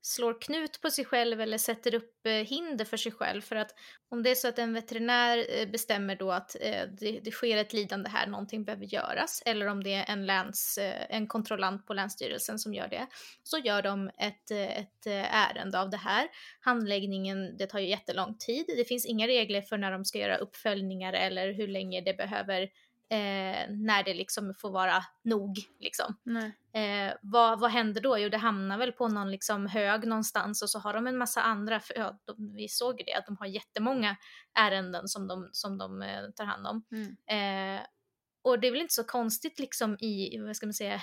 [0.00, 3.40] slår knut på sig själv eller sätter upp eh, hinder för sig själv.
[3.40, 3.74] För att
[4.10, 7.56] om det är så att en veterinär eh, bestämmer då att eh, det, det sker
[7.56, 11.86] ett lidande här, någonting behöver göras, eller om det är en, läns, eh, en kontrollant
[11.86, 13.06] på Länsstyrelsen som gör det,
[13.42, 16.28] så gör de ett, eh, ett eh, ärende av det här.
[16.60, 18.64] Handläggningen, det tar ju jättelång tid.
[18.76, 22.68] Det finns inga regler för när de ska göra uppföljningar eller hur länge det behöver
[23.10, 25.56] eh, när det liksom får vara nog.
[25.80, 26.16] Liksom.
[26.72, 28.18] Eh, vad, vad händer då?
[28.18, 31.42] Jo, det hamnar väl på någon liksom hög någonstans och så har de en massa
[31.42, 34.16] andra, för, ja, de, vi såg ju det, att de har jättemånga
[34.54, 36.84] ärenden som de, som de eh, tar hand om.
[36.92, 37.76] Mm.
[37.76, 37.82] Eh,
[38.42, 41.02] och det är väl inte så konstigt liksom i, vad ska man säga,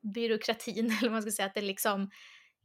[0.00, 2.10] byråkratin, eller vad man ska säga, att det liksom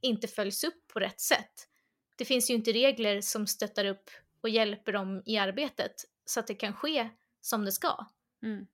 [0.01, 1.67] inte följs upp på rätt sätt.
[2.15, 4.09] Det finns ju inte regler som stöttar upp
[4.41, 5.95] och hjälper dem i arbetet
[6.25, 7.09] så att det kan ske
[7.41, 8.05] som det ska.
[8.43, 8.67] Mm.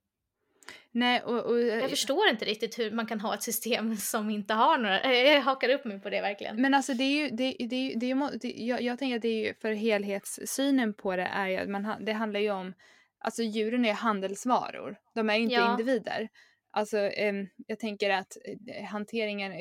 [0.92, 4.54] Nej, och, och, Jag förstår inte riktigt hur man kan ha ett system som inte
[4.54, 6.62] har några, eh, jag hakar upp mig på det verkligen.
[6.62, 8.98] Men alltså det är ju, det, det, är ju- det är ju, det, jag, jag
[8.98, 12.50] tänker att det är ju för helhetssynen på det är ju man, det handlar ju
[12.50, 12.74] om,
[13.18, 15.70] alltså djuren är handelsvaror, de är inte Ja.
[15.70, 16.28] individer.
[16.74, 18.36] Alltså em, jag tänker att
[18.76, 19.52] eh, hanteringen,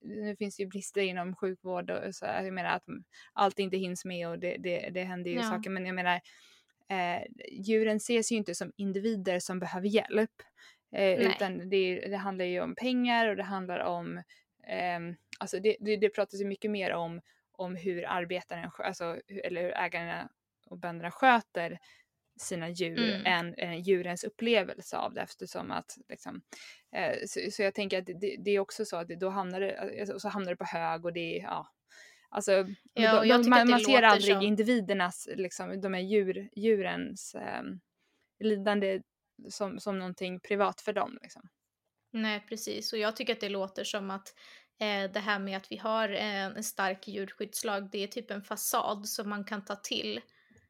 [0.00, 2.84] nu finns det ju brister inom sjukvård och så, jag menar att
[3.32, 5.42] allt inte hinns med och det, det, det händer ju Ja.
[5.42, 6.20] saker men jag menar
[6.90, 7.22] eh,
[7.52, 10.42] djuren ses ju inte som individer som behöver hjälp.
[10.92, 14.22] Eh, utan det, det handlar ju om pengar och det handlar om,
[14.66, 17.20] ehm, alltså det, det, det pratas ju mycket mer om,
[17.52, 20.28] om hur arbetaren, alltså, eller hur ägarna
[20.66, 21.78] och bönderna sköter
[22.40, 23.26] sina djur mm.
[23.26, 26.42] än, än djurens upplevelse av det eftersom att liksom,
[26.92, 30.00] eh, så, så, jag tänker att det, det, är också så att då hamnar det,
[30.00, 31.68] alltså, så hamnar det på hög och det är, ja,
[32.30, 32.52] alltså
[32.92, 34.42] ja, de, man, man ser aldrig som...
[34.42, 37.62] individernas, liksom, de här djur, djurens eh,
[38.40, 39.02] lidande
[39.48, 41.48] som, som någonting privat för dem liksom.
[42.12, 44.34] Nej precis och jag tycker att det låter som att
[44.80, 48.42] eh, det här med att vi har eh, en stark djurskyddslag det är typ en
[48.42, 50.20] fasad som man kan ta till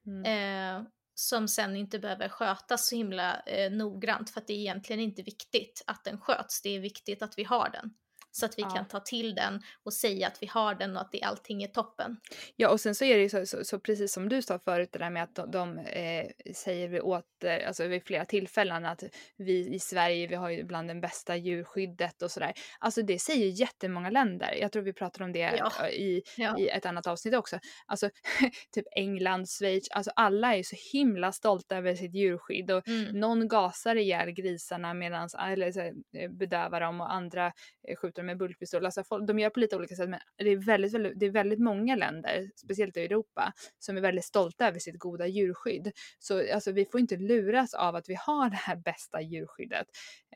[0.06, 0.24] mm.
[0.24, 5.00] eh, som sen inte behöver skötas så himla eh, noggrant för att det är egentligen
[5.00, 7.94] inte viktigt att den sköts, det är viktigt att vi har den
[8.30, 8.70] så att vi ja.
[8.70, 11.68] kan ta till den och säga att vi har den och att det, allting är
[11.68, 12.16] toppen.
[12.56, 14.88] Ja och sen så är det ju så, så, så precis som du sa förut
[14.92, 19.04] det där med att de, de eh, säger vi åter, alltså vid flera tillfällen att
[19.36, 22.52] vi i Sverige vi har ju bland det bästa djurskyddet och sådär.
[22.78, 24.54] Alltså det säger jättemånga länder.
[24.60, 25.88] Jag tror vi pratade om det ja.
[25.88, 26.58] I, ja.
[26.58, 27.58] i ett annat avsnitt också.
[27.86, 28.10] Alltså
[28.74, 33.20] typ England, Schweiz, alltså alla är så himla stolta över sitt djurskydd och mm.
[33.20, 37.46] någon gasar ihjäl grisarna medan, eller så, eh, bedövar dem och andra
[37.88, 38.85] eh, skjuter med bulkpistol.
[38.85, 41.59] Alltså, de gör på lite olika sätt men det är, väldigt, väldigt, det är väldigt
[41.59, 45.92] många länder, speciellt i Europa, som är väldigt stolta över sitt goda djurskydd.
[46.18, 49.87] Så alltså, vi får inte luras av att vi har det här bästa djurskyddet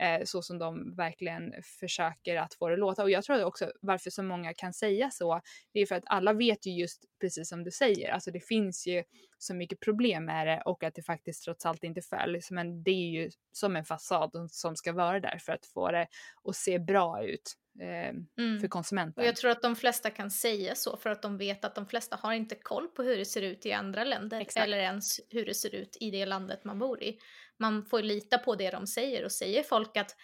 [0.01, 3.03] eh, så som de verkligen försöker att få det att låta.
[3.03, 5.40] Och jag tror också varför så många kan säga så,
[5.73, 8.87] det är för att alla vet ju just precis som du säger, alltså det finns
[8.87, 9.02] ju
[9.38, 12.50] så mycket problem med det och att det faktiskt trots allt inte följs.
[12.50, 16.06] Men det är ju som en fasad som ska vara där för att få det
[16.44, 18.08] att se bra ut eh,
[18.38, 18.61] mm.
[18.61, 19.22] för konsumenten.
[19.22, 21.87] Och jag tror att de flesta kan säga så för att de vet att de
[21.87, 24.64] flesta har inte koll på hur det ser ut i andra länder Exakt.
[24.66, 27.18] eller ens hur det ser ut i det landet man bor i.
[27.58, 30.16] Man får lita på det de säger och säger folk att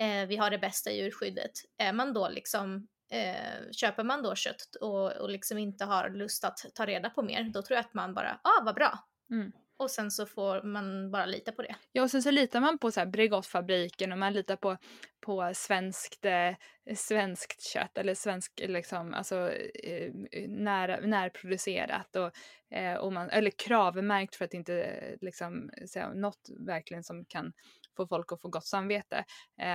[0.00, 4.74] eh, vi har det bästa djurskyddet, är man då liksom eh, köper man då kött
[4.80, 7.94] och, och liksom inte har lust att ta reda på mer, då tror jag att
[7.94, 8.98] man bara, ah vad bra.
[9.30, 9.52] Mm.
[9.76, 11.76] Och sen så får man bara lita på det.
[11.92, 14.76] Ja och sen så litar man på så här Bregottfabriken och man litar på,
[15.20, 16.54] på svenskt, eh,
[16.96, 20.12] svenskt kött eller svensk liksom alltså eh,
[20.48, 22.30] när, närproducerat och,
[22.76, 27.52] eh, och man, eller kravmärkt för att inte liksom säga något verkligen som kan
[27.96, 29.24] få folk att få gott samvete.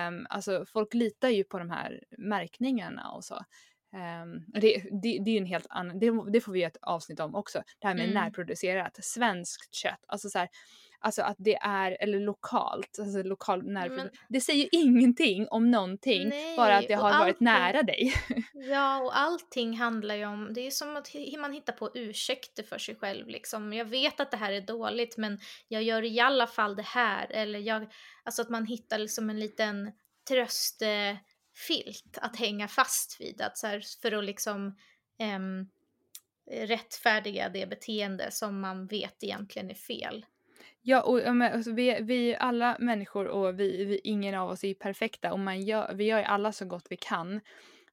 [0.10, 3.36] Um, alltså folk litar ju på de här märkningarna och så.
[3.94, 7.36] Um, det, det, det är en helt annan, det, det, får vi ett avsnitt om
[7.36, 7.64] också.
[7.80, 8.14] Det här med mm.
[8.14, 10.06] närproducerat, svenskt kött.
[10.08, 10.50] Alltså så här,
[11.02, 14.14] Alltså att det är, eller lokalt, alltså lokal närproducerat.
[14.30, 18.14] Det säger ingenting om någonting, nej, bara att det har allting, varit nära dig.
[18.54, 21.10] ja, och allting handlar ju om, det är som att
[21.40, 23.74] man hittar på ursäkter för sig själv liksom.
[23.74, 27.32] Jag vet att det här är dåligt men jag gör i alla fall det här.
[27.32, 27.92] Eller jag,
[28.24, 29.92] alltså att man hittar liksom en liten
[30.30, 33.42] tröstfilt att hänga fast vid.
[33.42, 34.76] Att så här, för att liksom
[35.38, 35.70] um,
[36.52, 40.26] rättfärdiga det beteende som man vet egentligen är fel.
[40.82, 45.34] Ja, och alltså, vi, vi alla människor och vi, vi, ingen av oss är perfekta
[45.34, 47.42] och man gör, vi gör ju alla så gott vi kan.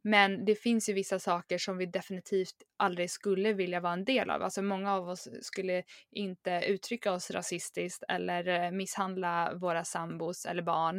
[0.09, 4.31] Men det finns ju vissa saker som vi definitivt aldrig skulle vilja vara en del
[4.31, 4.42] av.
[4.42, 10.62] Alltså många av oss skulle inte uttrycka oss rasistiskt eller eh, misshandla våra sambos eller
[10.62, 10.99] barn.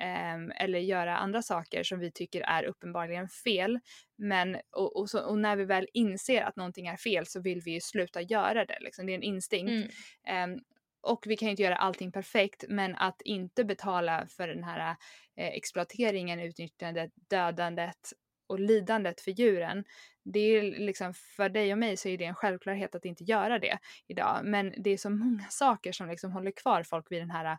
[0.00, 3.78] Eh, eller göra andra saker som vi tycker är uppenbarligen fel.
[4.18, 7.60] Men och, och, så, och, när vi väl inser att någonting är fel så vill
[7.60, 8.78] vi ju sluta göra det.
[8.80, 9.06] Liksom.
[9.06, 9.90] Det är en instinkt.
[10.26, 10.52] Mm.
[10.52, 10.58] Eh,
[11.06, 14.96] och vi kan ju inte göra allting perfekt, men att inte betala för den här
[15.36, 18.12] eh, exploateringen, utnyttjandet, dödandet
[18.46, 19.84] och lidandet för djuren.
[20.24, 23.58] Det är liksom för dig och mig så är det en självklarhet att inte göra
[23.58, 24.40] det idag.
[24.44, 27.58] Men det är så många saker som liksom håller kvar folk vid den här eh,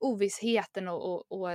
[0.00, 1.50] ovissheten och, och, och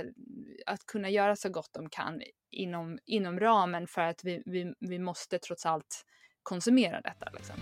[0.66, 4.98] att kunna göra så gott de kan inom, inom ramen för att vi, vi, vi
[4.98, 6.04] måste trots allt
[6.42, 7.30] konsumera detta.
[7.32, 7.56] Liksom.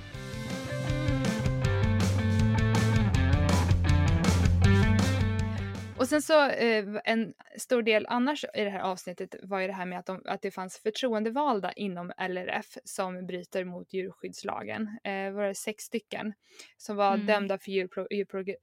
[6.06, 9.72] Och sen så eh, en stor del annars i det här avsnittet var ju det
[9.72, 14.98] här med att, de, att det fanns förtroendevalda inom LRF som bryter mot djurskyddslagen.
[15.04, 16.34] Eh, var det sex stycken
[16.76, 17.26] som var mm.
[17.26, 18.06] dömda för djurplo,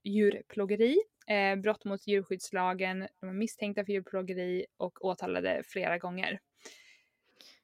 [0.03, 6.39] djurplågeri, eh, brott mot djurskyddslagen, de var misstänkta för djurplågeri och åtalade flera gånger.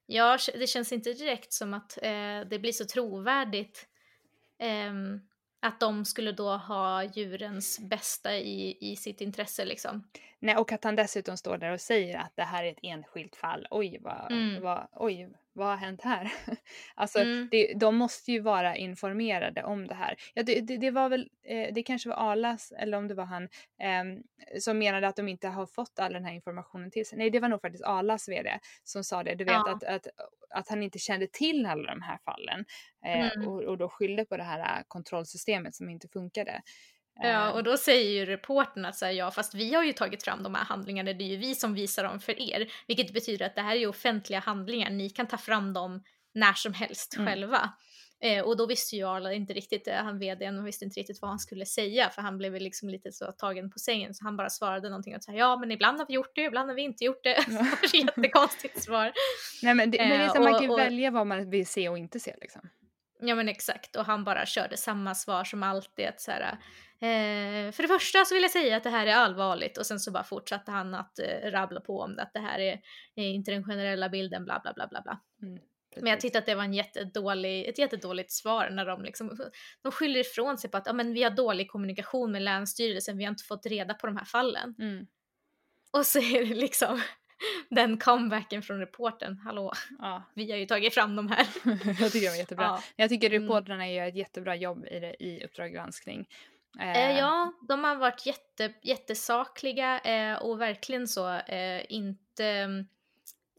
[0.06, 3.88] Ja, det känns inte direkt som att eh, det blir så trovärdigt
[4.62, 5.22] Um
[5.60, 10.08] att de skulle då ha djurens bästa i, i sitt intresse liksom.
[10.40, 13.36] Nej, och att han dessutom står där och säger att det här är ett enskilt
[13.36, 13.68] fall.
[13.72, 14.62] Oj, vad, mm.
[14.64, 16.32] vad, oj, vad har hänt här?
[16.96, 17.48] alltså Mm.
[17.52, 20.16] det, de måste ju vara informerade om det här.
[20.34, 23.26] Ja, det, det, det var väl, eh, det kanske var Arlas eller om det var
[23.26, 23.50] han
[23.82, 24.18] ehm,
[24.60, 27.18] som menade att de inte har fått all den här informationen till sig.
[27.18, 29.36] Nej, det var nog faktiskt Arlas vd som sa det.
[29.36, 29.72] Du vet Ja.
[29.76, 30.08] att, att,
[30.50, 32.66] att han inte kände till alla de här fallen
[33.06, 33.48] eh, Mm.
[33.48, 36.62] och, och då skyllde på det här eh, kontrollsystemet som inte funkade.
[37.22, 39.94] Ja, Eh, och då säger ju reportern att så här, ja, fast vi har ju
[39.94, 42.72] tagit fram de här handlingarna, det är ju vi som visar dem för er.
[42.88, 46.04] Vilket betyder att det här är ju offentliga handlingar, ni kan ta fram dem
[46.34, 47.28] när som helst Mm.
[47.28, 47.74] själva.
[48.24, 51.30] Eh, och då visste ju Arla inte riktigt, eh, han vdn visste inte riktigt vad
[51.30, 54.50] han skulle säga för han blev liksom lite så tagen på sängen så han bara
[54.50, 57.04] svarade någonting och här, ja men ibland har vi gjort det, ibland har vi inte
[57.04, 57.46] gjort det.
[57.50, 57.66] Ja.
[57.94, 59.12] Jättekonstigt svar.
[59.64, 61.28] Nej men det, men det är Eh, så att man kan ju och- välja vad
[61.28, 62.62] man vill se och inte se liksom.
[63.22, 66.52] Ja men exakt och han bara körde samma svar som alltid att så här,
[67.02, 70.00] eh, för det första så vill jag säga att det här är allvarligt och sen
[70.00, 72.80] så bara fortsatte han att eh, rabbla på om det att det här är,
[73.16, 75.20] är inte den generella bilden bla bla bla bla bla.
[75.42, 75.60] Mm,
[76.02, 79.38] Men jag tyckte att det var en jättedålig, ett jättedåligt svar när de liksom,
[79.84, 83.24] de skyller ifrån sig på att ja, men vi har dålig kommunikation med Länsstyrelsen, vi
[83.24, 84.76] har inte fått reda på de här fallen.
[84.80, 85.08] Mm,
[85.92, 87.02] Och så är det liksom
[87.70, 91.48] den comebacken från reporten, hallå, ja, vi har ju tagit fram de här.
[92.02, 92.66] jag tycker de är jättebra.
[92.66, 92.82] Ja.
[92.96, 93.44] Jag tycker Mm.
[93.44, 96.28] reportrarna gör ett jättebra jobb i, det, i Uppdrag granskning.
[96.80, 102.46] Eh, ja, de har varit jätte, jättesakliga eh, och verkligen så eh, inte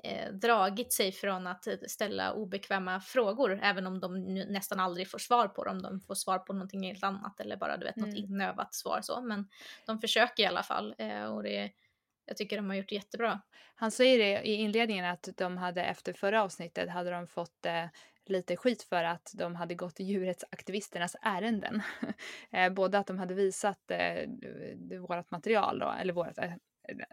[0.05, 5.19] eh, dragit sig från att eh, ställa obekväma frågor, även om de nästan aldrig får
[5.19, 5.83] svar på dem.
[5.83, 8.25] De får svar på någonting helt annat eller bara du vet, något Mm.
[8.25, 9.21] inövat svar så.
[9.21, 9.49] Men
[9.87, 11.71] de försöker i alla fall eh, och det,
[12.31, 13.40] jag tycker de har gjort det jättebra.
[13.75, 17.87] Han säger det i inledningen att de hade efter förra avsnittet hade de fått eh,
[18.27, 21.83] lite skit för att de hade gått djurrättsaktivisternas ärenden.
[22.53, 24.29] eh, både att de hade visat eh,
[25.01, 26.53] vårt material då, eller vårt eh,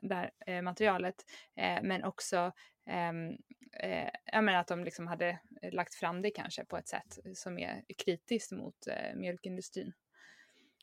[0.01, 1.15] där, eh, materialet,
[1.56, 2.51] eh, men också
[2.89, 3.38] ehm,
[3.80, 5.39] eh, menar att de liksom hade
[5.71, 9.93] lagt fram det kanske på ett sätt som är kritiskt mot eh, mjölkindustrin.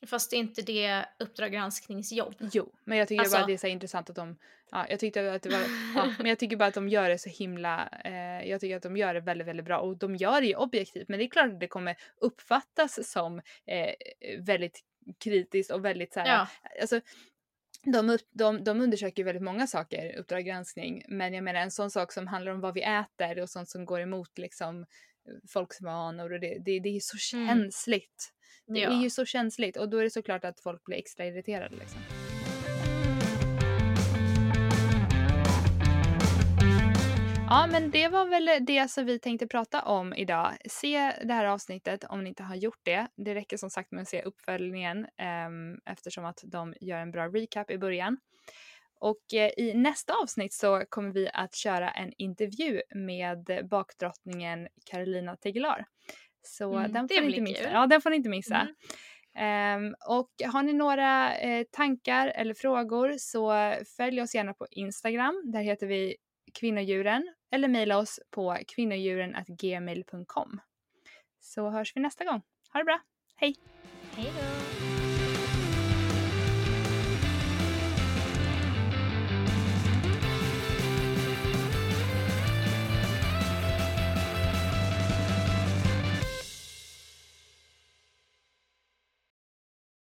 [0.07, 2.35] Fast det är inte det Uppdrag granskningsjobb.
[2.53, 4.37] Jo, men jag tycker bara Alltså- att det är så intressant att de,
[4.71, 5.61] ja, jag tyckte att det var,
[5.95, 8.83] ja, men jag tycker bara att de gör det så himla, eh, jag tycker att
[8.83, 11.31] de gör det väldigt, väldigt bra och de gör det ju objektivt, men det är
[11.31, 13.95] klart att det kommer uppfattas som eh,
[14.41, 14.81] väldigt
[15.25, 16.49] kritiskt och väldigt så här, Ja,
[16.81, 17.01] alltså
[17.85, 22.13] de, de, de undersöker väldigt många saker, Uppdrag granskning, men jag menar en sån sak
[22.13, 24.87] som handlar om vad vi äter och sånt som går emot liksom
[25.49, 27.71] folks vanor och det, det, det är så Mm.
[28.67, 28.91] Det ja.
[28.91, 32.01] är ju så känsligt och då är det såklart att folk blir extra irriterade liksom.
[37.49, 40.57] Ja, men det var väl det som vi tänkte prata om idag.
[40.71, 43.07] Se det här avsnittet om ni inte har gjort det.
[43.17, 47.29] Det räcker som sagt med att se uppföljningen ehm, eftersom att de gör en bra
[47.29, 48.19] recap i början.
[49.01, 55.37] Och eh, i nästa avsnitt så kommer vi att köra en intervju med bakdrottningen Carolina
[55.37, 55.87] Tegelar.
[56.45, 57.63] Så Mm, den får inte missa.
[57.63, 57.73] kul.
[57.73, 58.57] Ja, den får ni inte missa.
[58.57, 58.75] Mm.
[59.37, 65.43] Ehm, och har ni några eh, tankar eller frågor så följ oss gärna på Instagram.
[65.53, 66.17] Där heter vi
[66.55, 70.61] kvinnodjuren eller mejla oss på kvinnodjuren.gmail.com.
[71.41, 72.43] Så hörs vi nästa gång.
[72.73, 73.01] Ha det bra.
[73.37, 73.57] Hej!
[74.17, 74.94] Hej då!